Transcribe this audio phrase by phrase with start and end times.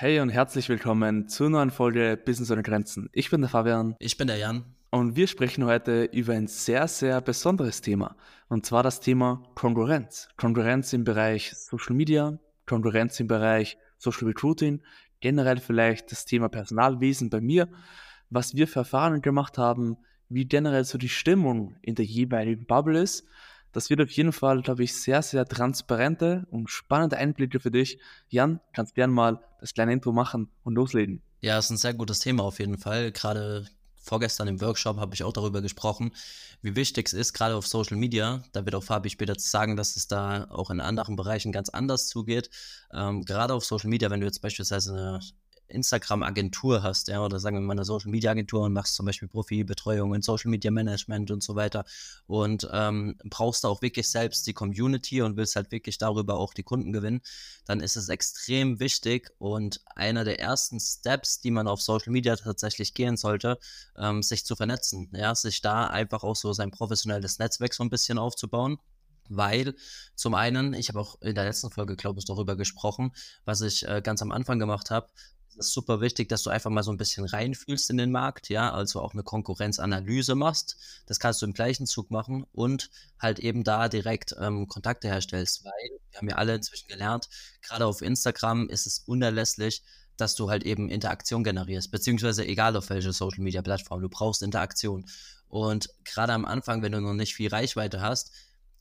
[0.00, 3.10] Hey und herzlich willkommen zur neuen Folge Business ohne Grenzen.
[3.12, 3.96] Ich bin der Fabian.
[3.98, 4.64] Ich bin der Jan.
[4.90, 8.14] Und wir sprechen heute über ein sehr, sehr besonderes Thema.
[8.48, 10.28] Und zwar das Thema Konkurrenz.
[10.36, 14.82] Konkurrenz im Bereich Social Media, Konkurrenz im Bereich Social Recruiting,
[15.18, 17.66] generell vielleicht das Thema Personalwesen bei mir,
[18.30, 19.96] was wir für Erfahrungen gemacht haben,
[20.28, 23.26] wie generell so die Stimmung in der jeweiligen Bubble ist
[23.72, 27.98] das wird auf jeden Fall, glaube ich, sehr, sehr transparente und spannende Einblicke für dich.
[28.28, 31.22] Jan, kannst gern mal das kleine Intro machen und loslegen.
[31.40, 33.12] Ja, ist ein sehr gutes Thema auf jeden Fall.
[33.12, 33.66] Gerade
[33.96, 36.12] vorgestern im Workshop habe ich auch darüber gesprochen,
[36.62, 38.42] wie wichtig es ist, gerade auf Social Media.
[38.52, 42.08] Da wird auch Fabi später sagen, dass es da auch in anderen Bereichen ganz anders
[42.08, 42.50] zugeht.
[42.92, 45.20] Ähm, gerade auf Social Media, wenn du jetzt beispielsweise eine
[45.68, 50.24] Instagram-Agentur hast, ja, oder sagen wir mal eine Social-Media-Agentur und machst zum Beispiel Profilbetreuung und
[50.24, 51.84] Social-Media-Management und so weiter
[52.26, 56.54] und ähm, brauchst da auch wirklich selbst die Community und willst halt wirklich darüber auch
[56.54, 57.20] die Kunden gewinnen,
[57.64, 62.36] dann ist es extrem wichtig und einer der ersten Steps, die man auf Social Media
[62.36, 63.58] tatsächlich gehen sollte,
[63.96, 67.90] ähm, sich zu vernetzen, ja, sich da einfach auch so sein professionelles Netzwerk so ein
[67.90, 68.78] bisschen aufzubauen
[69.28, 69.74] weil
[70.14, 73.12] zum einen, ich habe auch in der letzten Folge, glaube ich, darüber gesprochen,
[73.44, 75.08] was ich äh, ganz am Anfang gemacht habe,
[75.58, 78.72] ist super wichtig, dass du einfach mal so ein bisschen reinfühlst in den Markt, ja,
[78.72, 80.76] also auch eine Konkurrenzanalyse machst.
[81.06, 85.64] Das kannst du im gleichen Zug machen und halt eben da direkt ähm, Kontakte herstellst,
[85.64, 87.28] weil wir haben ja alle inzwischen gelernt,
[87.62, 89.82] gerade auf Instagram ist es unerlässlich,
[90.16, 94.42] dass du halt eben Interaktion generierst, beziehungsweise egal auf welche Social Media Plattform, du brauchst
[94.42, 95.06] Interaktion.
[95.48, 98.32] Und gerade am Anfang, wenn du noch nicht viel Reichweite hast,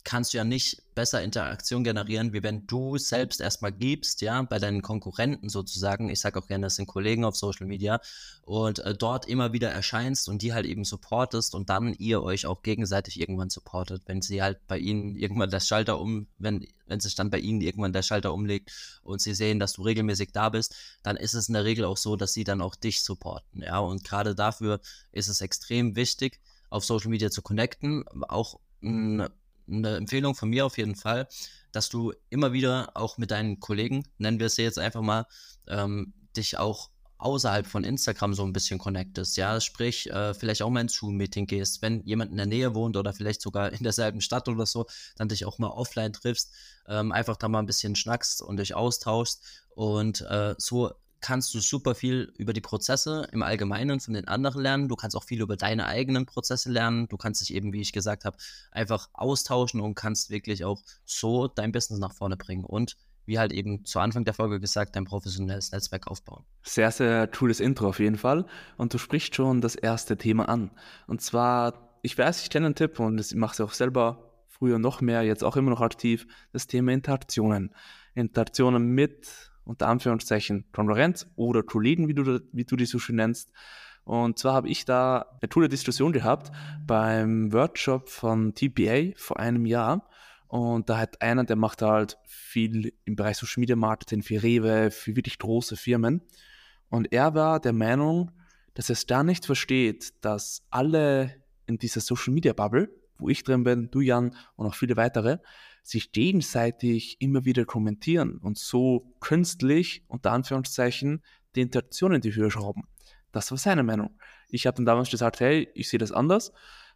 [0.03, 4.57] kannst du ja nicht besser Interaktion generieren, wie wenn du selbst erstmal gibst, ja, bei
[4.57, 6.09] deinen Konkurrenten sozusagen.
[6.09, 7.99] Ich sage auch gerne, das sind Kollegen auf Social Media
[8.43, 12.45] und äh, dort immer wieder erscheinst und die halt eben supportest und dann ihr euch
[12.47, 16.99] auch gegenseitig irgendwann supportet, wenn sie halt bei ihnen irgendwann das Schalter um, wenn, wenn
[16.99, 18.71] sich dann bei ihnen irgendwann der Schalter umlegt
[19.03, 21.97] und sie sehen, dass du regelmäßig da bist, dann ist es in der Regel auch
[21.97, 24.79] so, dass sie dann auch dich supporten, ja, und gerade dafür
[25.11, 29.29] ist es extrem wichtig, auf Social Media zu connecten, auch mh,
[29.69, 31.27] eine Empfehlung von mir auf jeden Fall,
[31.71, 35.25] dass du immer wieder auch mit deinen Kollegen, nennen wir es jetzt einfach mal,
[35.67, 36.89] ähm, dich auch
[37.19, 41.47] außerhalb von Instagram so ein bisschen connectest, ja, sprich, äh, vielleicht auch mal ins Zoom-Meeting
[41.47, 44.85] gehst, wenn jemand in der Nähe wohnt oder vielleicht sogar in derselben Stadt oder so,
[45.15, 46.53] dann dich auch mal offline triffst,
[46.87, 49.43] ähm, einfach da mal ein bisschen schnackst und dich austauschst.
[49.69, 50.91] Und äh, so
[51.21, 54.87] kannst du super viel über die Prozesse im Allgemeinen von den anderen lernen.
[54.87, 57.07] Du kannst auch viel über deine eigenen Prozesse lernen.
[57.07, 58.37] Du kannst dich eben, wie ich gesagt habe,
[58.71, 63.51] einfach austauschen und kannst wirklich auch so dein Business nach vorne bringen und wie halt
[63.51, 66.45] eben zu Anfang der Folge gesagt, dein professionelles Netzwerk aufbauen.
[66.63, 68.45] Sehr, sehr cooles Intro auf jeden Fall.
[68.77, 70.71] Und du sprichst schon das erste Thema an.
[71.07, 74.79] Und zwar, ich weiß, ich kenne einen Tipp und das mache ich auch selber früher
[74.79, 77.75] noch mehr, jetzt auch immer noch aktiv, das Thema Interaktionen.
[78.15, 83.51] Interaktionen mit unter Anführungszeichen Konkurrenz oder Kollegen, wie du, wie du die so schön nennst.
[84.03, 86.51] Und zwar habe ich da eine tolle Diskussion gehabt
[86.85, 90.09] beim Workshop von TPA vor einem Jahr.
[90.47, 94.91] Und da hat einer, der macht halt viel im Bereich Social Media Marketing für Rewe,
[94.91, 96.21] für wirklich große Firmen.
[96.89, 98.31] Und er war der Meinung,
[98.73, 103.43] dass er es da nicht versteht, dass alle in dieser Social Media Bubble, wo ich
[103.43, 105.39] drin bin, du Jan und auch viele weitere,
[105.87, 111.23] sich gegenseitig immer wieder kommentieren und so künstlich, unter Anführungszeichen,
[111.55, 112.83] die Interaktion in die Höhe schrauben.
[113.31, 114.19] Das war seine Meinung.
[114.49, 116.51] Ich habe dann damals gesagt, hey, ich sehe das anders,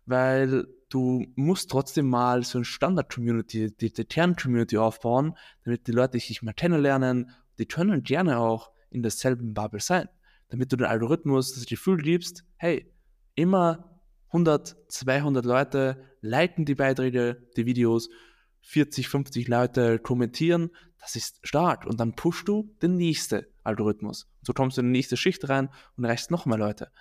[0.06, 6.18] weil du musst trotzdem mal so ein Standard-Community, die, die Kern-Community aufbauen, damit die Leute
[6.18, 7.32] dich mal kennenlernen.
[7.60, 10.10] Die können gerne auch in derselben Bubble sein,
[10.50, 12.92] damit du den Algorithmus das Gefühl gibst, hey,
[13.36, 18.10] immer 100, 200 Leute liken die Beiträge, die Videos
[18.62, 21.86] 40, 50 Leute kommentieren, das ist stark.
[21.86, 24.28] Und dann pushst du den nächsten Algorithmus.
[24.42, 26.92] so kommst du in die nächste Schicht rein und erreichst noch mehr Leute.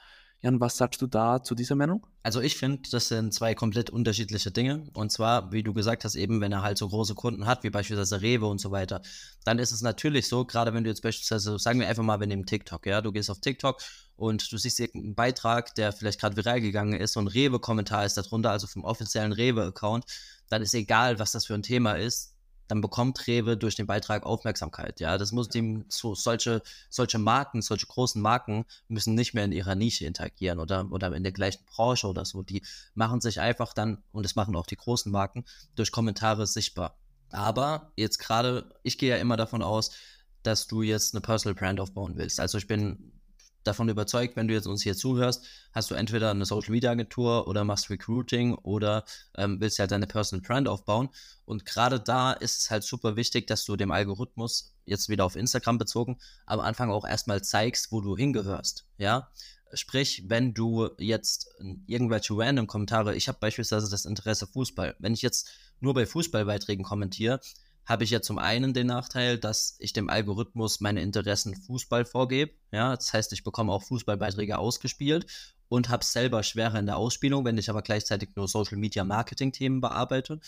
[0.43, 2.06] Jan, was sagst du da zu dieser Meinung?
[2.22, 4.87] Also ich finde, das sind zwei komplett unterschiedliche Dinge.
[4.94, 7.69] Und zwar, wie du gesagt hast, eben, wenn er halt so große Kunden hat, wie
[7.69, 9.03] beispielsweise Rewe und so weiter,
[9.44, 12.27] dann ist es natürlich so, gerade wenn du jetzt beispielsweise, sagen wir einfach mal, wir
[12.27, 13.83] nehmen TikTok, ja, du gehst auf TikTok
[14.16, 18.51] und du siehst irgendeinen Beitrag, der vielleicht gerade viral gegangen ist und Rewe-Kommentar ist darunter,
[18.51, 20.07] also vom offiziellen Rewe-Account,
[20.50, 22.34] dann ist egal, was das für ein Thema ist,
[22.68, 25.00] dann bekommt Rewe durch den Beitrag Aufmerksamkeit.
[25.00, 29.52] Ja, das muss dem so solche solche Marken, solche großen Marken müssen nicht mehr in
[29.52, 32.42] ihrer Nische interagieren oder oder in der gleichen Branche oder so.
[32.42, 32.62] Die
[32.94, 35.44] machen sich einfach dann und das machen auch die großen Marken
[35.74, 36.97] durch Kommentare sichtbar.
[37.30, 39.91] Aber jetzt gerade, ich gehe ja immer davon aus,
[40.42, 42.41] dass du jetzt eine Personal Brand aufbauen willst.
[42.41, 43.12] Also ich bin
[43.65, 47.47] davon überzeugt, wenn du jetzt uns hier zuhörst, hast du entweder eine Social Media Agentur
[47.48, 49.04] oder machst Recruiting oder
[49.36, 51.10] ähm, willst halt deine Personal Brand aufbauen.
[51.45, 55.36] Und gerade da ist es halt super wichtig, dass du dem Algorithmus jetzt wieder auf
[55.36, 58.86] Instagram bezogen, am Anfang auch erstmal zeigst, wo du hingehörst.
[58.98, 59.30] Ja,
[59.72, 61.48] Sprich, wenn du jetzt
[61.86, 65.48] irgendwelche random Kommentare, ich habe beispielsweise das Interesse Fußball, wenn ich jetzt
[65.78, 67.41] nur bei Fußballbeiträgen kommentiere,
[67.91, 72.53] habe ich ja zum einen den Nachteil, dass ich dem Algorithmus meine Interessen Fußball vorgebe.
[72.71, 75.27] Ja, das heißt, ich bekomme auch Fußballbeiträge ausgespielt
[75.69, 79.51] und habe selber schwerer in der Ausspielung, wenn ich aber gleichzeitig nur Social Media Marketing
[79.51, 80.39] Themen bearbeite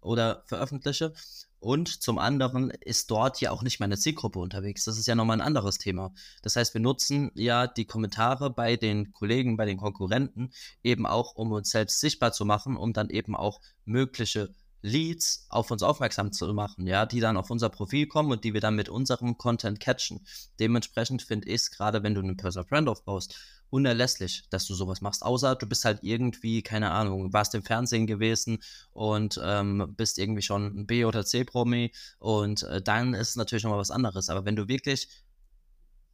[0.00, 1.12] oder veröffentliche.
[1.58, 4.84] Und zum anderen ist dort ja auch nicht meine Zielgruppe unterwegs.
[4.84, 6.14] Das ist ja nochmal ein anderes Thema.
[6.42, 10.52] Das heißt, wir nutzen ja die Kommentare bei den Kollegen, bei den Konkurrenten
[10.84, 15.70] eben auch, um uns selbst sichtbar zu machen, um dann eben auch mögliche Leads auf
[15.70, 18.74] uns aufmerksam zu machen, ja, die dann auf unser Profil kommen und die wir dann
[18.74, 20.26] mit unserem Content catchen.
[20.58, 23.36] Dementsprechend finde ich es, gerade wenn du einen Personal Brand aufbaust,
[23.70, 25.22] unerlässlich, dass du sowas machst.
[25.24, 28.62] Außer du bist halt irgendwie, keine Ahnung, warst im Fernsehen gewesen
[28.92, 33.64] und ähm, bist irgendwie schon ein B- oder C-Promi und äh, dann ist es natürlich
[33.64, 34.28] nochmal was anderes.
[34.28, 35.08] Aber wenn du wirklich,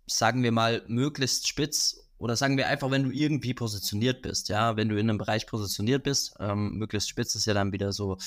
[0.06, 4.76] sagen wir mal, möglichst spitz oder sagen wir einfach, wenn du irgendwie positioniert bist, ja,
[4.76, 8.18] wenn du in einem Bereich positioniert bist, ähm, möglichst spitz ist ja dann wieder so,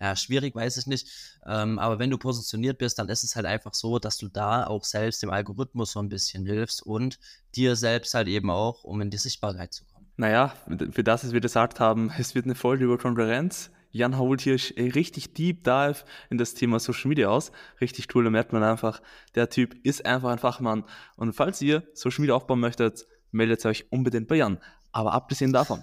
[0.00, 1.08] ja, schwierig, weiß ich nicht,
[1.46, 4.66] ähm, aber wenn du positioniert bist, dann ist es halt einfach so, dass du da
[4.66, 7.18] auch selbst dem Algorithmus so ein bisschen hilfst und
[7.54, 10.06] dir selbst halt eben auch, um in die Sichtbarkeit zu kommen.
[10.16, 10.54] Naja,
[10.90, 13.70] für das, was wir gesagt haben, es wird eine Folge über Konkurrenz.
[13.92, 17.50] Jan holt hier richtig Deep Dive in das Thema Social Media aus.
[17.80, 19.02] Richtig cool, da merkt man einfach,
[19.34, 20.84] der Typ ist einfach ein Fachmann.
[21.16, 24.58] Und falls ihr Social Media aufbauen möchtet, meldet euch unbedingt bei Jan.
[24.92, 25.82] Aber abgesehen davon,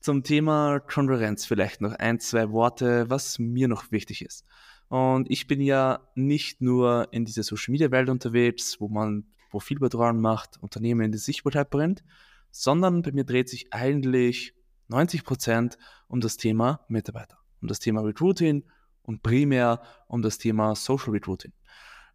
[0.00, 4.44] zum Thema Konkurrenz vielleicht noch ein, zwei Worte, was mir noch wichtig ist.
[4.88, 10.20] Und ich bin ja nicht nur in dieser Social Media Welt unterwegs, wo man Profilbetreuung
[10.20, 12.04] macht, Unternehmen in die Sichtbarkeit bringt,
[12.50, 14.54] sondern bei mir dreht sich eigentlich
[14.88, 15.78] 90 Prozent
[16.08, 18.64] um das Thema Mitarbeiter, um das Thema Recruiting
[19.02, 21.52] und primär um das Thema Social Recruiting.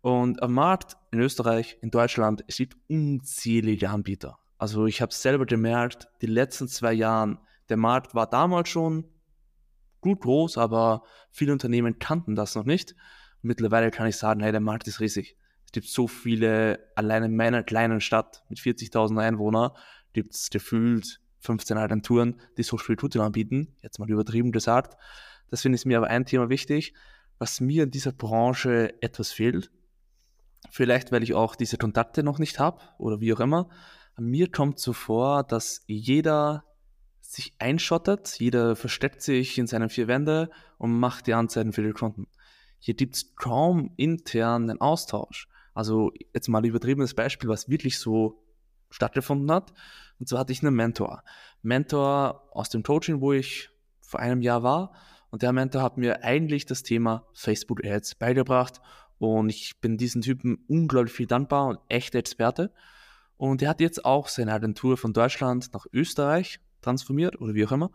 [0.01, 4.39] Und am Markt in Österreich, in Deutschland, es gibt unzählige Anbieter.
[4.59, 7.39] Also ich habe selber gemerkt, die letzten zwei Jahren,
[7.69, 9.05] der Markt war damals schon
[10.01, 12.95] gut groß, aber viele Unternehmen kannten das noch nicht.
[13.41, 15.37] mittlerweile kann ich sagen, hey, der Markt ist riesig.
[15.65, 19.71] Es gibt so viele, allein in meiner kleinen Stadt mit 40.000 Einwohnern
[20.11, 23.77] gibt es gefühlt 15 Agenturen, die Social Recruiting anbieten.
[23.81, 24.97] Jetzt mal übertrieben gesagt.
[25.49, 26.93] Das finde ich mir aber ein Thema wichtig,
[27.37, 29.71] was mir in dieser Branche etwas fehlt.
[30.69, 33.69] Vielleicht, weil ich auch diese Kontakte noch nicht habe oder wie auch immer.
[34.19, 36.65] Mir kommt so vor, dass jeder
[37.21, 41.91] sich einschottet, jeder versteckt sich in seinen vier Wände und macht die Anzeigen für die
[41.91, 42.27] Kunden.
[42.79, 45.47] Hier gibt es kaum intern einen Austausch.
[45.73, 48.43] Also jetzt mal ein übertriebenes Beispiel, was wirklich so
[48.89, 49.73] stattgefunden hat.
[50.19, 51.23] Und zwar hatte ich einen Mentor.
[51.61, 53.69] Mentor aus dem Coaching, wo ich
[54.01, 54.93] vor einem Jahr war.
[55.29, 58.81] Und der Mentor hat mir eigentlich das Thema Facebook Ads beigebracht.
[59.19, 62.73] Und ich bin diesen Typen unglaublich viel dankbar und echter Experte.
[63.39, 67.71] Und er hat jetzt auch seine Agentur von Deutschland nach Österreich transformiert oder wie auch
[67.71, 67.89] immer.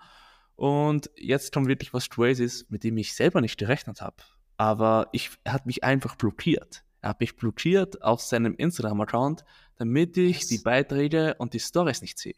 [0.56, 4.16] Und jetzt kommt wirklich was Crazy's, mit dem ich selber nicht gerechnet habe.
[4.56, 6.82] Aber ich, er hat mich einfach blockiert.
[7.02, 9.44] Er hat mich blockiert auf seinem Instagram-Account,
[9.76, 10.46] damit ich yes.
[10.46, 12.36] die Beiträge und die Stories nicht sehe.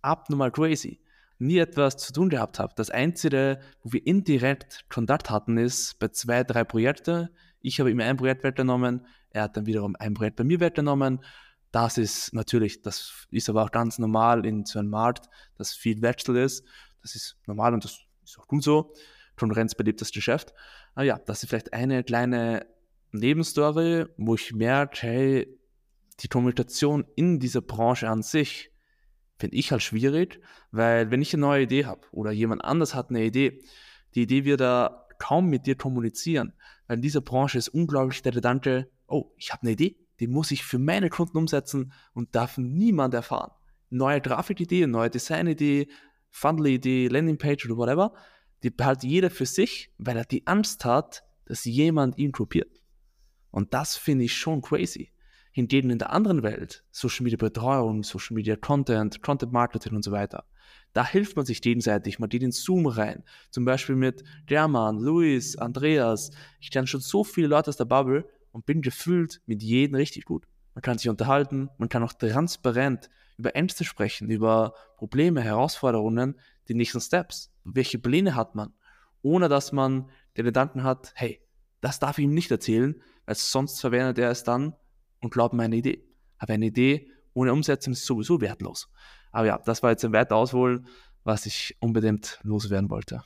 [0.00, 1.02] Abnormal crazy.
[1.38, 2.72] Nie etwas zu tun gehabt habe.
[2.76, 7.28] Das Einzige, wo wir indirekt Kontakt hatten, ist bei zwei, drei Projekten.
[7.60, 11.20] Ich habe ihm ein Projekt weggenommen, er hat dann wiederum ein Projekt bei mir weggenommen
[11.72, 16.00] das ist natürlich, das ist aber auch ganz normal in so einem Markt, dass viel
[16.02, 16.64] Wechsel ist.
[17.02, 18.94] Das ist normal und das ist auch gut so.
[19.36, 20.54] Konkurrenz belebt das Geschäft.
[20.94, 22.66] Aber ja, das ist vielleicht eine kleine
[23.12, 25.58] Nebenstory, wo ich merke, hey,
[26.20, 28.70] die Kommunikation in dieser Branche an sich
[29.38, 33.10] finde ich halt schwierig, weil wenn ich eine neue Idee habe oder jemand anders hat
[33.10, 33.62] eine Idee,
[34.14, 36.54] die Idee wird da kaum mit dir kommunizieren,
[36.86, 40.50] weil in dieser Branche ist unglaublich der Gedanke, oh, ich habe eine Idee, die muss
[40.50, 43.52] ich für meine Kunden umsetzen und darf niemand erfahren.
[43.90, 45.88] Neue Grafikidee, neue Designidee,
[46.30, 48.12] Funnel-Idee, Landingpage oder whatever,
[48.62, 52.82] die behält jeder für sich, weil er die Angst hat, dass jemand ihn kopiert.
[53.50, 55.12] Und das finde ich schon crazy.
[55.52, 60.12] Hingegen in der anderen Welt, Social Media Betreuung, Social Media Content, Content Marketing und so
[60.12, 60.44] weiter,
[60.92, 62.18] da hilft man sich gegenseitig.
[62.18, 63.22] Man geht in Zoom rein.
[63.50, 66.30] Zum Beispiel mit German, Luis, Andreas.
[66.60, 70.24] Ich kenne schon so viele Leute aus der Bubble, und bin gefühlt mit jedem richtig
[70.24, 70.46] gut.
[70.74, 76.72] Man kann sich unterhalten, man kann auch transparent über Ängste sprechen, über Probleme, Herausforderungen, die
[76.72, 77.52] nächsten Steps.
[77.64, 78.72] Welche Pläne hat man?
[79.20, 80.08] Ohne dass man
[80.38, 81.42] den Gedanken hat, hey,
[81.82, 82.94] das darf ich ihm nicht erzählen,
[83.26, 84.72] weil sonst verwendet er es dann
[85.20, 86.02] und glaubt mir eine Idee.
[86.38, 88.88] Aber eine Idee ohne Umsetzung ist sowieso wertlos.
[89.32, 90.86] Aber ja, das war jetzt ein weiter Ausholen,
[91.24, 93.22] was ich unbedingt loswerden wollte.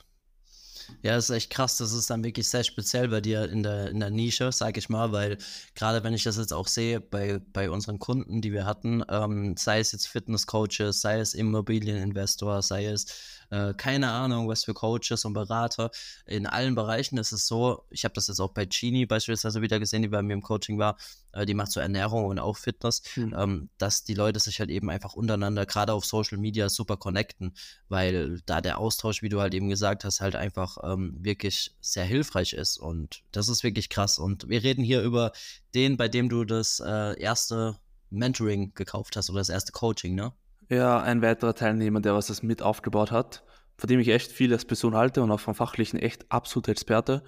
[1.03, 1.77] Ja, das ist echt krass.
[1.77, 4.89] Das ist dann wirklich sehr speziell bei dir in der, in der Nische, sag ich
[4.89, 5.37] mal, weil
[5.75, 9.55] gerade wenn ich das jetzt auch sehe bei, bei unseren Kunden, die wir hatten, ähm,
[9.57, 13.05] sei es jetzt Fitnesscoaches, sei es Immobilieninvestor, sei es
[13.51, 15.91] äh, keine Ahnung, was für Coaches und Berater.
[16.25, 19.79] In allen Bereichen ist es so, ich habe das jetzt auch bei Chini beispielsweise wieder
[19.79, 20.97] gesehen, die bei mir im Coaching war,
[21.33, 23.35] äh, die macht so Ernährung und auch Fitness, mhm.
[23.37, 27.53] ähm, dass die Leute sich halt eben einfach untereinander, gerade auf Social Media, super connecten,
[27.89, 32.05] weil da der Austausch, wie du halt eben gesagt hast, halt einfach ähm, wirklich sehr
[32.05, 34.17] hilfreich ist und das ist wirklich krass.
[34.17, 35.33] Und wir reden hier über
[35.75, 37.77] den, bei dem du das äh, erste
[38.09, 40.33] Mentoring gekauft hast oder das erste Coaching, ne?
[40.71, 43.43] Ja, ein weiterer Teilnehmer, der was das mit aufgebaut hat,
[43.77, 47.23] von dem ich echt viel als Person halte und auch vom Fachlichen echt absoluter Experte.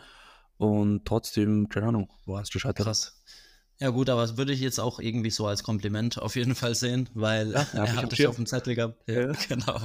[0.55, 2.85] Und trotzdem, keine Ahnung, wo hast du scheitert?
[2.85, 3.21] Krass.
[3.83, 6.73] Ja gut, aber das würde ich jetzt auch irgendwie so als Kompliment auf jeden Fall
[6.73, 8.97] sehen, weil ja, er hat dich auf dem Zettel gehabt.
[9.09, 9.33] Ja, ja.
[9.49, 9.77] Genau.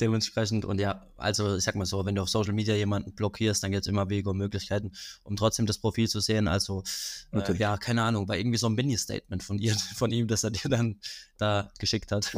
[0.00, 3.62] Dementsprechend und ja, also ich sag mal so, wenn du auf Social Media jemanden blockierst,
[3.62, 4.90] dann gibt es immer Wege und Möglichkeiten,
[5.22, 6.48] um trotzdem das Profil zu sehen.
[6.48, 6.82] Also
[7.30, 9.60] äh, ja, keine Ahnung, war irgendwie so ein Mini-Statement von,
[9.94, 10.96] von ihm, das er dir dann
[11.36, 12.36] da geschickt hat.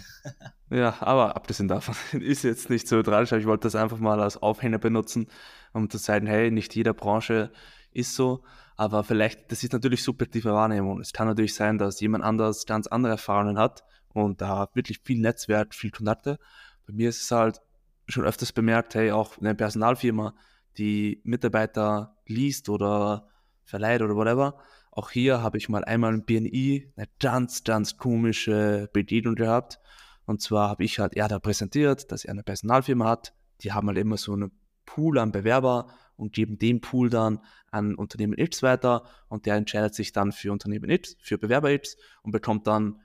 [0.68, 4.20] Ja, aber abgesehen davon ist jetzt nicht so tragisch, aber ich wollte das einfach mal
[4.20, 5.28] als Aufhänger benutzen,
[5.72, 7.50] um zu zeigen, hey, nicht jede Branche
[7.90, 8.44] ist so.
[8.80, 11.02] Aber vielleicht, das ist natürlich subjektive Wahrnehmung.
[11.02, 13.84] Es kann natürlich sein, dass jemand anders ganz andere Erfahrungen hat
[14.14, 16.38] und da wirklich viel Netzwerk, viel Kontakte.
[16.86, 17.60] Bei mir ist es halt
[18.08, 20.34] schon öfters bemerkt, hey, auch eine Personalfirma,
[20.78, 23.28] die Mitarbeiter liest oder
[23.64, 24.56] verleiht oder whatever.
[24.92, 29.78] Auch hier habe ich mal einmal im BNI eine ganz, ganz komische Begegnung gehabt.
[30.24, 33.34] Und zwar habe ich halt er da präsentiert, dass er eine Personalfirma hat.
[33.60, 34.52] Die haben halt immer so einen
[34.86, 35.88] Pool an Bewerber
[36.20, 40.52] und geben den Pool dann an Unternehmen X weiter und der entscheidet sich dann für
[40.52, 43.00] Unternehmen X, für Bewerber X und bekommt dann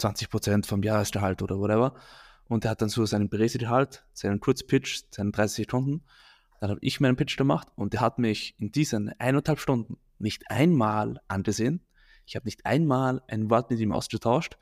[0.00, 1.94] 20% vom Jahresgehalt oder whatever.
[2.48, 6.02] Und er hat dann so seinen Presegehalt, seinen Kurzpitch, seinen 30 Stunden.
[6.60, 10.50] Dann habe ich meinen Pitch gemacht und er hat mich in diesen eineinhalb Stunden nicht
[10.50, 11.86] einmal angesehen.
[12.26, 14.58] Ich habe nicht einmal ein Wort mit ihm ausgetauscht,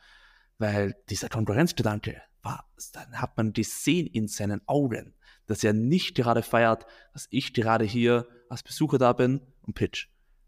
[0.59, 5.14] weil dieser Konkurrenzgedanke war, dann hat man gesehen in seinen Augen,
[5.49, 10.07] dass er nicht gerade feiert, dass ich gerade hier als Besucher da bin und pitch.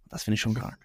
[0.09, 0.79] Das finde ich schon krank.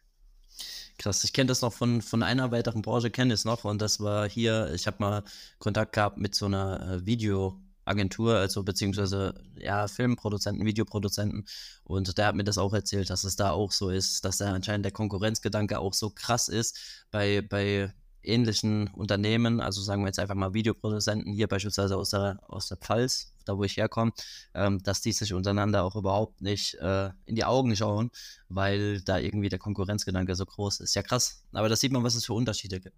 [0.97, 3.99] Krass, ich kenne das noch von, von einer weiteren Branche, kenne es noch und das
[3.99, 5.23] war hier, ich habe mal
[5.59, 11.45] Kontakt gehabt mit so einer äh, Videoagentur, also beziehungsweise ja, Filmproduzenten, Videoproduzenten
[11.83, 14.53] und der hat mir das auch erzählt, dass es da auch so ist, dass da
[14.53, 17.93] anscheinend der Konkurrenzgedanke auch so krass ist bei, bei
[18.27, 22.77] ähnlichen Unternehmen, also sagen wir jetzt einfach mal Videoproduzenten hier beispielsweise aus der, aus der
[22.77, 24.11] Pfalz, da wo ich herkomme,
[24.53, 28.11] ähm, dass die sich untereinander auch überhaupt nicht äh, in die Augen schauen,
[28.49, 30.95] weil da irgendwie der Konkurrenzgedanke so groß ist.
[30.95, 31.43] Ja, krass.
[31.53, 32.95] Aber da sieht man, was es für Unterschiede gibt.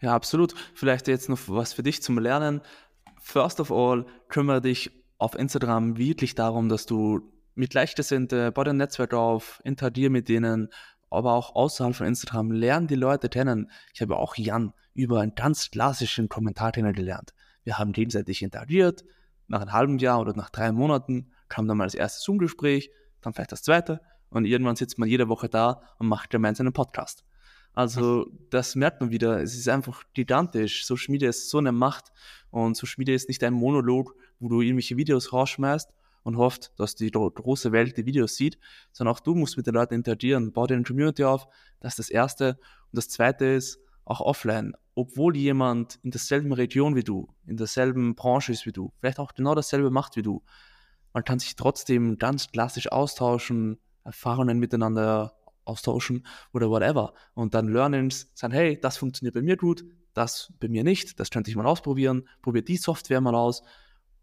[0.00, 0.54] Ja, absolut.
[0.74, 2.60] Vielleicht jetzt noch was für dich zum Lernen.
[3.20, 8.76] First of all, kümmere dich auf Instagram wirklich darum, dass du mit Gleichgesinnten, bau dein
[8.76, 10.68] Netzwerk auf, interagier mit denen,
[11.14, 13.70] aber auch außerhalb von Instagram, lernen die Leute kennen.
[13.92, 17.34] Ich habe auch Jan über einen ganz klassischen Kommentar kennengelernt.
[17.64, 19.04] Wir haben gegenseitig interagiert.
[19.46, 22.90] Nach einem halben Jahr oder nach drei Monaten kam dann mal das erste Zoom-Gespräch,
[23.20, 26.72] dann vielleicht das zweite und irgendwann sitzt man jede Woche da und macht gemeinsam einen
[26.72, 27.24] Podcast.
[27.72, 30.86] Also das merkt man wieder, es ist einfach gigantisch.
[30.86, 32.12] Social Media ist so eine Macht
[32.50, 35.90] und Social Media ist nicht ein Monolog, wo du irgendwelche Videos rausschmeißt
[36.24, 38.58] und hofft, dass die große Welt die Videos sieht,
[38.92, 41.46] sondern auch du musst mit den Leuten interagieren, bau dir eine Community auf,
[41.80, 42.58] das ist das Erste.
[42.90, 48.14] Und das Zweite ist auch offline, obwohl jemand in derselben Region wie du, in derselben
[48.14, 50.42] Branche ist wie du, vielleicht auch genau dasselbe macht wie du,
[51.12, 57.14] man kann sich trotzdem ganz klassisch austauschen, Erfahrungen miteinander austauschen oder whatever.
[57.34, 61.30] Und dann Learnings sagen, hey, das funktioniert bei mir gut, das bei mir nicht, das
[61.30, 63.62] könnte ich mal ausprobieren, probier die Software mal aus.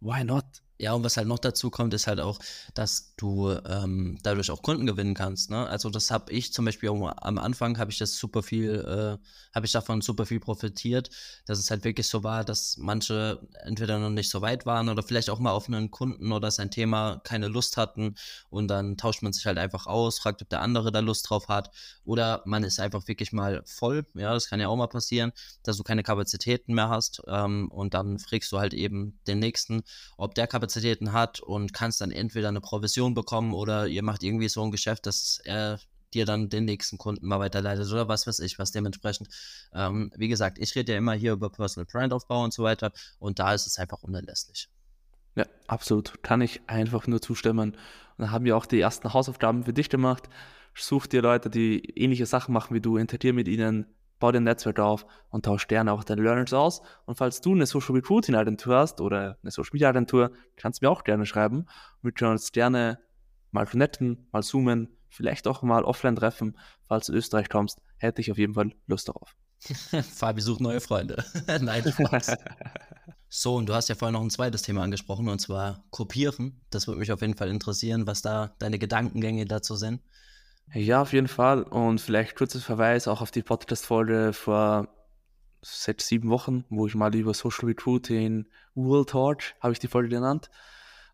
[0.01, 0.45] Why not?
[0.81, 2.39] Ja, und was halt noch dazu kommt, ist halt auch,
[2.73, 5.51] dass du ähm, dadurch auch Kunden gewinnen kannst.
[5.51, 5.67] Ne?
[5.67, 9.23] Also das habe ich zum Beispiel auch am Anfang habe ich das super viel, äh,
[9.53, 11.11] habe ich davon super viel profitiert,
[11.45, 15.03] dass es halt wirklich so war, dass manche entweder noch nicht so weit waren oder
[15.03, 18.15] vielleicht auch mal auf einen Kunden oder sein Thema keine Lust hatten
[18.49, 21.47] und dann tauscht man sich halt einfach aus, fragt, ob der andere da Lust drauf
[21.47, 21.69] hat
[22.05, 24.03] oder man ist einfach wirklich mal voll.
[24.15, 27.93] Ja, das kann ja auch mal passieren, dass du keine Kapazitäten mehr hast ähm, und
[27.93, 29.83] dann fragst du halt eben den nächsten,
[30.17, 34.23] ob der Kapazitäten Kapazitäten hat und kannst dann entweder eine Provision bekommen oder ihr macht
[34.23, 35.79] irgendwie so ein Geschäft, dass er
[36.13, 39.29] dir dann den nächsten Kunden mal weiterleitet oder was weiß ich, was dementsprechend.
[39.73, 42.91] Ähm, wie gesagt, ich rede ja immer hier über Personal Brand Aufbau und so weiter
[43.19, 44.69] und da ist es einfach unerlässlich.
[45.35, 46.23] Ja, absolut.
[46.23, 47.71] Kann ich einfach nur zustimmen.
[47.71, 47.77] Und
[48.17, 50.29] dann haben wir auch die ersten Hausaufgaben für dich gemacht.
[50.73, 53.85] Such dir Leute, die ähnliche Sachen machen wie du, interagier mit ihnen,
[54.21, 56.81] bau dein Netzwerk auf und tausch gerne auch deine Learnings aus.
[57.05, 60.85] Und falls du eine Social Recruiting Agentur hast oder eine Social Media Agentur, kannst du
[60.85, 61.65] mir auch gerne schreiben.
[62.01, 62.99] Wir können uns gerne
[63.51, 66.57] mal connecten, mal zoomen, vielleicht auch mal offline treffen.
[66.87, 69.35] Falls du in Österreich kommst, hätte ich auf jeden Fall Lust darauf.
[70.15, 71.23] Fabi sucht neue Freunde.
[71.61, 72.35] Nein, Spaß.
[73.27, 76.61] so, und du hast ja vorhin noch ein zweites Thema angesprochen, und zwar Kopieren.
[76.69, 80.01] Das würde mich auf jeden Fall interessieren, was da deine Gedankengänge dazu sind.
[80.73, 81.63] Ja, auf jeden Fall.
[81.63, 84.87] Und vielleicht kurzes Verweis auch auf die Podcast-Folge vor
[85.61, 90.07] sechs, sieben Wochen, wo ich mal über Social Recruiting, World Torch, habe ich die Folge
[90.07, 90.49] genannt.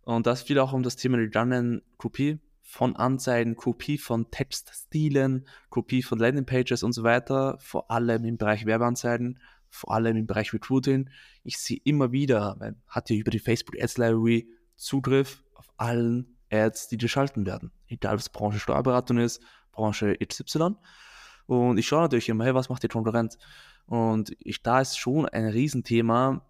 [0.04, 6.04] Und das fiel auch um das Thema Redundant Kopie von Anzeigen, Kopie von Textstilen, Kopie
[6.04, 11.10] von Landingpages und so weiter, vor allem im Bereich Werbeanzeigen, vor allem im Bereich Recruiting.
[11.44, 16.37] Ich sehe immer wieder, man hat ja über die Facebook Ads Library Zugriff auf allen
[16.52, 17.72] Ads, die geschalten werden.
[17.88, 20.76] Egal, ob es Branche Steuerberatung ist, Branche XY.
[21.46, 23.38] Und ich schaue natürlich immer, hey, was macht die Konkurrenz?
[23.86, 26.46] Und ich, da ist schon ein Riesenthema,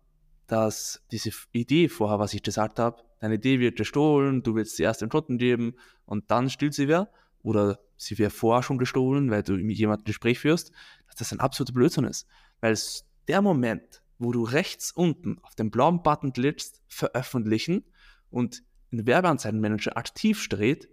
[0.47, 4.83] dass diese Idee vorher, was ich gesagt habe, deine Idee wird gestohlen, du willst sie
[4.83, 5.75] erst den Kunden geben
[6.05, 7.11] und dann stiehlt sie wer
[7.43, 10.71] oder sie wäre vorher schon gestohlen, weil du mit jemandem ein Gespräch führst,
[11.07, 12.27] dass das ein absoluter Blödsinn ist.
[12.61, 17.83] Weil es der Moment, wo du rechts unten auf den blauen Button klickst, veröffentlichen
[18.29, 20.89] und in Werbeanzeigenmanager aktiv steht,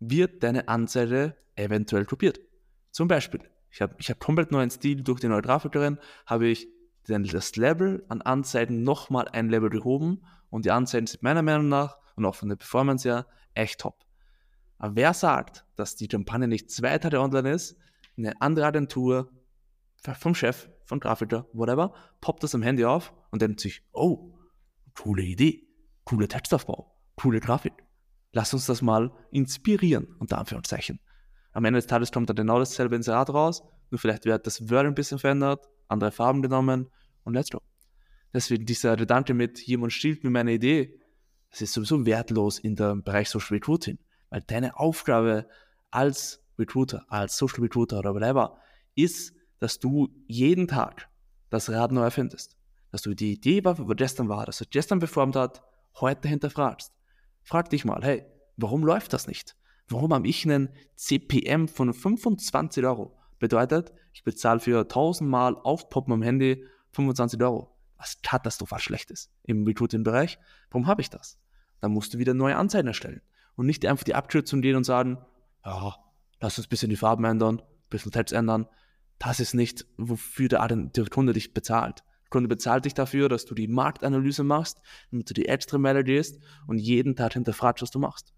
[0.00, 2.40] wird deine Anzeige eventuell kopiert.
[2.90, 3.40] Zum Beispiel,
[3.70, 6.68] ich habe ich hab komplett neuen Stil durch die neue Grafikerin, habe ich
[7.08, 11.68] den, das Level an Anzeigen nochmal ein Level gehoben und die Anzeigen sind meiner Meinung
[11.68, 14.04] nach und auch von der Performance her echt top.
[14.78, 17.76] Aber wer sagt, dass die Kampagne nicht zwei Tage online ist,
[18.16, 19.30] eine andere Agentur
[20.18, 24.38] vom Chef, vom Grafiker, whatever, poppt das am Handy auf und denkt sich, oh,
[24.94, 25.68] coole Idee,
[26.04, 27.72] coole Textaufbau, coole Grafik.
[28.32, 31.00] Lass uns das mal inspirieren, unter Anführungszeichen.
[31.52, 34.86] Am Ende des Tages kommt dann genau dasselbe Inserat raus, nur vielleicht wird das Word
[34.86, 36.90] ein bisschen verändert, andere Farben genommen
[37.24, 37.60] und let's go.
[38.34, 41.00] Deswegen dieser Gedanke mit, jemand stiehlt mir meine Idee,
[41.50, 45.48] das ist sowieso wertlos in dem Bereich Social Recruiting, weil deine Aufgabe
[45.90, 48.58] als Recruiter, als Social Recruiter oder whatever,
[48.94, 51.08] ist, dass du jeden Tag
[51.48, 52.56] das Rad neu erfindest.
[52.90, 55.62] Dass du die Idee, was gestern war, dass du gestern performt hat,
[56.00, 56.92] heute hinterfragst.
[57.46, 59.54] Frag dich mal, hey, warum läuft das nicht?
[59.86, 63.16] Warum habe ich einen CPM von 25 Euro?
[63.38, 67.78] Bedeutet, ich bezahle für 1000 Mal Aufpoppen am Handy 25 Euro.
[67.98, 70.40] Was katastrophal schlecht ist im Recruiting-Bereich.
[70.70, 71.38] Warum habe ich das?
[71.80, 73.22] Dann musst du wieder neue Anzeigen erstellen.
[73.54, 75.18] Und nicht einfach die Abkürzung gehen und sagen,
[75.64, 75.94] ja,
[76.40, 78.66] lass uns ein bisschen die Farben ändern, ein bisschen Text ändern.
[79.20, 82.02] Das ist nicht, wofür der, der Kunde dich bezahlt.
[82.30, 86.40] Kunde bezahlt dich dafür, dass du die Marktanalyse machst, damit du die extra Mail gehst
[86.66, 88.32] und jeden Tag hinterfragst, was du machst.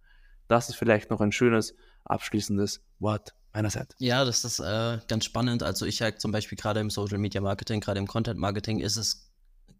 [0.46, 1.74] Das ist vielleicht noch ein schönes
[2.04, 3.94] abschließendes Wort meinerseits.
[3.98, 5.62] Ja, das ist äh, ganz spannend.
[5.62, 8.96] Also ich sage zum Beispiel gerade im Social Media Marketing, gerade im Content Marketing ist
[8.96, 9.27] es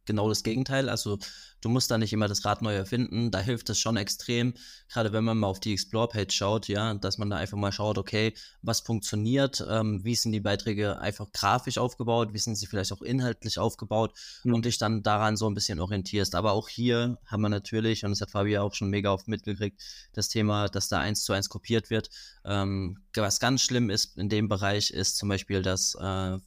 [0.09, 0.89] genau das Gegenteil.
[0.89, 1.19] Also
[1.61, 3.31] du musst da nicht immer das Rad neu erfinden.
[3.31, 4.55] Da hilft es schon extrem,
[4.89, 7.99] gerade wenn man mal auf die Explore-Page schaut, ja, dass man da einfach mal schaut,
[7.99, 12.93] okay, was funktioniert, ähm, wie sind die Beiträge einfach grafisch aufgebaut, wie sind sie vielleicht
[12.93, 14.55] auch inhaltlich aufgebaut mhm.
[14.55, 16.35] und dich dann daran so ein bisschen orientierst.
[16.35, 19.81] Aber auch hier haben wir natürlich, und das hat Fabi auch schon mega oft mitgekriegt,
[20.13, 22.11] das Thema, dass da eins zu eins kopiert wird.
[22.45, 26.39] Ähm, was ganz schlimm ist in dem Bereich, ist zum Beispiel, dass äh,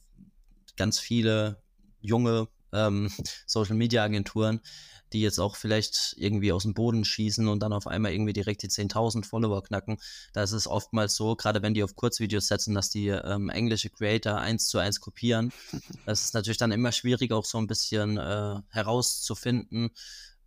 [0.76, 1.62] ganz viele
[2.00, 3.10] junge ähm,
[3.46, 4.60] Social Media Agenturen,
[5.12, 8.62] die jetzt auch vielleicht irgendwie aus dem Boden schießen und dann auf einmal irgendwie direkt
[8.62, 9.98] die 10.000 Follower knacken.
[10.32, 13.90] Da ist es oftmals so, gerade wenn die auf Kurzvideos setzen, dass die ähm, englische
[13.90, 15.52] Creator eins zu eins kopieren.
[16.06, 19.90] Das ist natürlich dann immer schwierig, auch so ein bisschen äh, herauszufinden,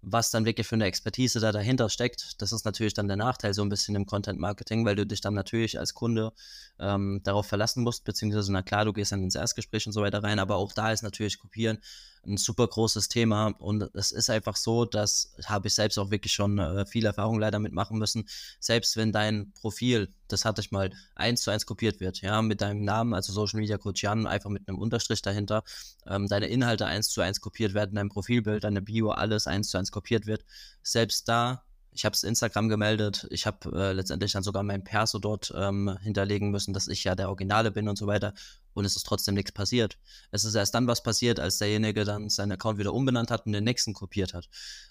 [0.02, 2.42] was dann wirklich für eine Expertise da dahinter steckt.
[2.42, 5.22] Das ist natürlich dann der Nachteil so ein bisschen im Content Marketing, weil du dich
[5.22, 6.32] dann natürlich als Kunde
[6.80, 10.24] ähm, darauf verlassen musst, beziehungsweise na klar, du gehst dann ins Erstgespräch und so weiter
[10.24, 11.80] rein, aber auch da ist natürlich Kopieren
[12.26, 16.34] ein super großes Thema und es ist einfach so, dass habe ich selbst auch wirklich
[16.34, 18.28] schon äh, viel Erfahrung leider mitmachen müssen.
[18.60, 22.62] Selbst wenn dein Profil, das hatte ich mal, eins zu eins kopiert wird, ja, mit
[22.62, 25.64] deinem Namen, also Social Media Coach Jan, einfach mit einem Unterstrich dahinter,
[26.08, 29.78] ähm, deine Inhalte eins zu eins kopiert werden, dein Profilbild, deine Bio, alles eins zu
[29.78, 30.46] eins kopiert wird.
[30.84, 31.64] Selbst da
[31.96, 33.26] ich habe es Instagram gemeldet.
[33.30, 37.16] Ich habe äh, letztendlich dann sogar mein Perso dort ähm, hinterlegen müssen, dass ich ja
[37.16, 38.34] der Originale bin und so weiter
[38.76, 39.98] und es ist trotzdem nichts passiert.
[40.32, 43.54] Es ist erst dann was passiert, als derjenige dann seinen Account wieder umbenannt hat und
[43.54, 44.46] den nächsten kopiert hat.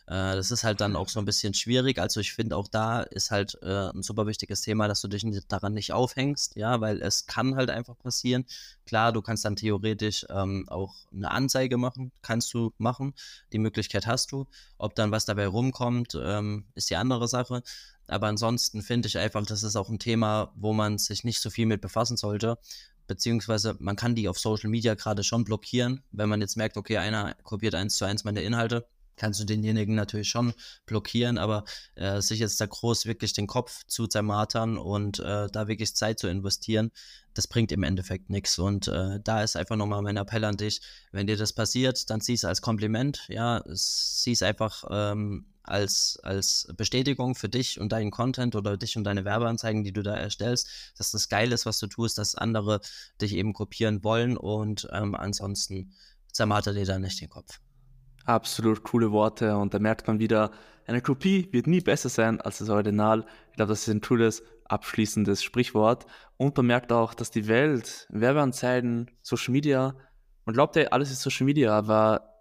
[0.07, 1.99] Äh, das ist halt dann auch so ein bisschen schwierig.
[1.99, 5.25] Also ich finde auch da ist halt äh, ein super wichtiges Thema, dass du dich
[5.49, 8.47] daran nicht aufhängst, ja, weil es kann halt einfach passieren.
[8.87, 13.15] Klar, du kannst dann theoretisch ähm, auch eine Anzeige machen, kannst du machen.
[13.53, 14.47] Die Möglichkeit hast du.
[14.79, 17.63] Ob dann was dabei rumkommt, ähm, ist die andere Sache.
[18.07, 21.49] Aber ansonsten finde ich einfach, das ist auch ein Thema, wo man sich nicht so
[21.49, 22.59] viel mit befassen sollte,
[23.07, 26.99] beziehungsweise man kann die auf Social Media gerade schon blockieren, wenn man jetzt merkt, okay,
[26.99, 28.87] einer kopiert eins zu eins meine Inhalte,
[29.17, 30.55] kannst du denjenigen natürlich schon
[30.87, 31.65] blockieren, aber
[31.95, 36.19] äh, sich jetzt da groß wirklich den Kopf zu zermartern und äh, da wirklich Zeit
[36.19, 36.91] zu investieren,
[37.35, 38.59] das bringt im Endeffekt nichts.
[38.59, 40.81] Und äh, da ist einfach nochmal mein Appell an dich,
[41.13, 46.19] wenn dir das passiert, dann sieh es als Kompliment, ja, sieh es einfach ähm, als,
[46.23, 50.15] als Bestätigung für dich und deinen Content oder dich und deine Werbeanzeigen, die du da
[50.15, 52.81] erstellst, dass das geil ist, was du tust, dass andere
[53.21, 55.93] dich eben kopieren wollen und ähm, ansonsten
[56.33, 57.61] zermartert dir da nicht den Kopf.
[58.25, 60.51] Absolut coole Worte und da merkt man wieder,
[60.87, 63.25] eine Kopie wird nie besser sein als das Original.
[63.51, 66.07] Ich glaube, das ist ein cooles, abschließendes Sprichwort.
[66.37, 69.97] Und man merkt auch, dass die Welt, Werbeanzeigen, Social Media,
[70.45, 72.34] man glaubt ja, alles ist Social Media, aber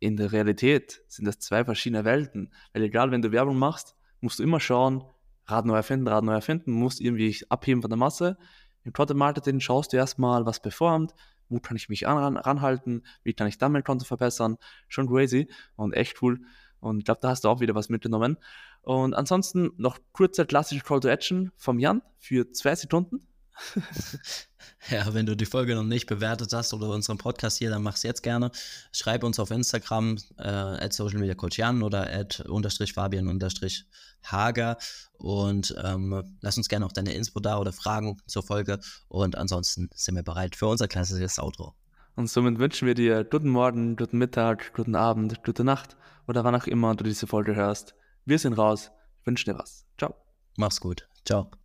[0.00, 2.52] in der Realität sind das zwei verschiedene Welten.
[2.72, 5.04] Weil egal, wenn du Werbung machst, musst du immer schauen,
[5.46, 8.38] Rad neu erfinden, Rad neu erfinden, musst irgendwie abheben von der Masse.
[8.84, 11.14] Im Content Marketing schaust du erstmal, was performt,
[11.48, 14.56] wo kann ich mich an, ranhalten, wie kann ich dann mein Konto verbessern.
[14.88, 16.40] Schon crazy und echt cool.
[16.80, 18.38] Und ich glaube, da hast du auch wieder was mitgenommen.
[18.82, 23.26] Und ansonsten noch kurzer klassischer Call to Action vom Jan für zwei Sekunden.
[24.88, 27.96] Ja, wenn du die Folge noch nicht bewertet hast oder unseren Podcast hier, dann mach
[27.96, 28.50] es jetzt gerne.
[28.92, 33.84] Schreib uns auf Instagram äh, at Social Media Coach Jan oder at unterstrich Fabian unterstrich
[34.22, 34.78] Hager
[35.18, 39.90] und ähm, lass uns gerne auch deine Inspo da oder Fragen zur Folge und ansonsten
[39.94, 41.74] sind wir bereit für unser klassisches Outro.
[42.16, 46.54] Und somit wünschen wir dir guten Morgen, guten Mittag, guten Abend, gute Nacht oder wann
[46.54, 47.94] auch immer du diese Folge hörst.
[48.24, 48.90] Wir sind raus.
[49.20, 49.86] Ich wünsche dir was.
[49.98, 50.14] Ciao.
[50.56, 51.06] Mach's gut.
[51.24, 51.50] Ciao.